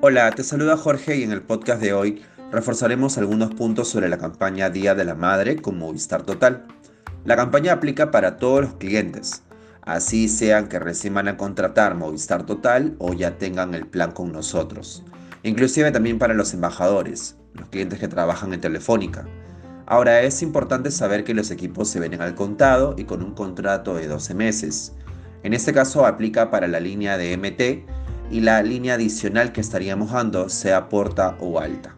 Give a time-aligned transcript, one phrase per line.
[0.00, 4.16] Hola, te saluda Jorge y en el podcast de hoy reforzaremos algunos puntos sobre la
[4.16, 6.68] campaña Día de la Madre con Movistar Total.
[7.24, 9.42] La campaña aplica para todos los clientes,
[9.82, 14.30] así sean que recién van a contratar Movistar Total o ya tengan el plan con
[14.30, 15.02] nosotros.
[15.42, 19.26] Inclusive también para los embajadores, los clientes que trabajan en Telefónica.
[19.86, 23.96] Ahora es importante saber que los equipos se venden al contado y con un contrato
[23.96, 24.92] de 12 meses.
[25.42, 27.97] En este caso aplica para la línea de MT
[28.30, 31.96] y la línea adicional que estaríamos dando sea porta o alta.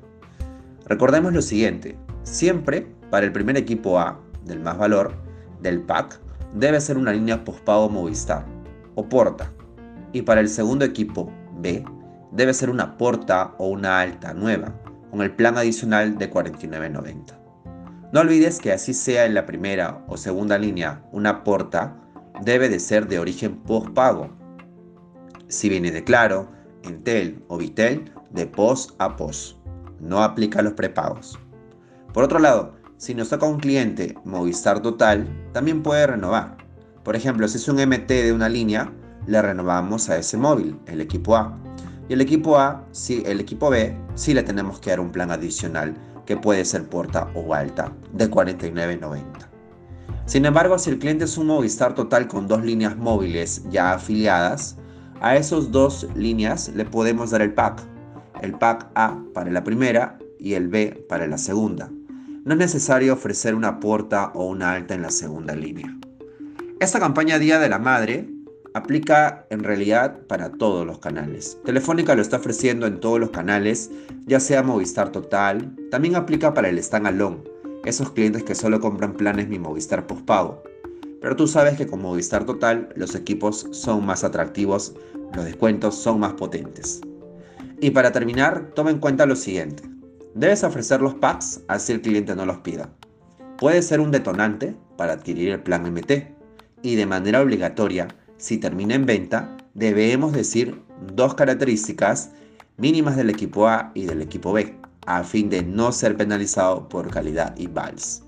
[0.87, 5.15] Recordemos lo siguiente, siempre para el primer equipo A del más valor
[5.61, 6.20] del pack
[6.55, 8.45] debe ser una línea postpago Movistar
[8.95, 9.53] o porta
[10.12, 11.84] y para el segundo equipo B
[12.33, 14.75] debe ser una porta o una alta nueva
[15.11, 17.39] con el plan adicional de 49.90.
[18.12, 21.97] No olvides que así sea en la primera o segunda línea una porta
[22.42, 24.39] debe de ser de origen postpago
[25.50, 26.48] si viene de Claro,
[26.82, 29.58] Entel o Vitel, de POS a POS.
[30.00, 31.38] No aplica los prepagos.
[32.14, 36.56] Por otro lado, si nos toca un cliente Movistar Total, también puede renovar.
[37.02, 38.92] Por ejemplo, si es un MT de una línea,
[39.27, 41.58] le renovamos a ese móvil, el equipo A.
[42.08, 45.30] Y el equipo A, si el equipo B, sí le tenemos que dar un plan
[45.30, 45.94] adicional
[46.27, 49.22] que puede ser puerta o alta de 49.90.
[50.27, 54.77] Sin embargo, si el cliente es un Movistar Total con dos líneas móviles ya afiliadas,
[55.20, 57.82] a esos dos líneas le podemos dar el pack.
[58.42, 61.90] El pack A para la primera y el B para la segunda.
[62.44, 65.94] No es necesario ofrecer una puerta o una alta en la segunda línea.
[66.80, 68.30] Esta campaña Día de la Madre
[68.72, 71.58] aplica en realidad para todos los canales.
[71.64, 73.91] Telefónica lo está ofreciendo en todos los canales,
[74.26, 77.38] ya sea Movistar Total, también aplica para el Stand Alone,
[77.84, 80.62] esos clientes que solo compran planes Mi Movistar Postpago.
[81.20, 84.94] Pero tú sabes que con Movistar Total los equipos son más atractivos,
[85.34, 87.00] los descuentos son más potentes.
[87.80, 89.82] Y para terminar, toma en cuenta lo siguiente.
[90.34, 92.91] Debes ofrecer los packs así el cliente no los pida.
[93.59, 96.12] Puede ser un detonante para adquirir el plan MT.
[96.82, 100.80] Y de manera obligatoria, si termina en venta, debemos decir
[101.14, 102.30] dos características
[102.78, 107.10] mínimas del equipo A y del equipo B, a fin de no ser penalizado por
[107.10, 108.22] calidad y vals.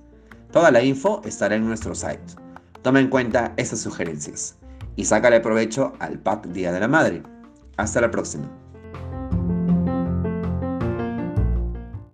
[0.50, 2.41] Toda la info estará en nuestro site.
[2.82, 4.56] Toma en cuenta esas sugerencias
[4.96, 7.22] y sácale provecho al pack Día de la Madre.
[7.76, 8.61] Hasta la próxima.